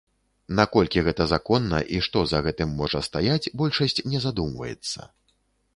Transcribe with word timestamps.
Наколькі 0.59 1.03
гэта 1.07 1.27
законна 1.33 1.81
і 1.97 1.99
што 2.07 2.23
за 2.33 2.39
гэтым 2.49 2.69
можа 2.81 3.03
стаяць, 3.09 3.51
большасць 3.63 4.03
не 4.15 4.19
задумваецца. 4.27 4.99